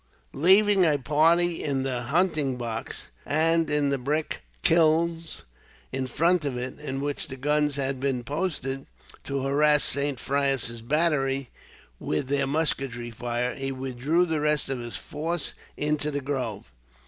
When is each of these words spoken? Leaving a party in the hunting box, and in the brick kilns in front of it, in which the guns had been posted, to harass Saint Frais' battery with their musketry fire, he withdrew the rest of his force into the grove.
Leaving 0.33 0.83
a 0.83 0.97
party 0.97 1.63
in 1.63 1.83
the 1.83 2.01
hunting 2.01 2.57
box, 2.57 3.09
and 3.23 3.69
in 3.69 3.91
the 3.91 3.99
brick 3.99 4.41
kilns 4.63 5.43
in 5.91 6.07
front 6.07 6.43
of 6.43 6.57
it, 6.57 6.79
in 6.79 7.01
which 7.01 7.27
the 7.27 7.35
guns 7.37 7.75
had 7.75 7.99
been 7.99 8.23
posted, 8.23 8.87
to 9.23 9.43
harass 9.43 9.83
Saint 9.83 10.17
Frais' 10.19 10.81
battery 10.81 11.51
with 11.99 12.29
their 12.29 12.47
musketry 12.47 13.11
fire, 13.11 13.53
he 13.53 13.71
withdrew 13.71 14.25
the 14.25 14.41
rest 14.41 14.69
of 14.69 14.79
his 14.79 14.95
force 14.95 15.53
into 15.77 16.09
the 16.09 16.19
grove. 16.21 16.71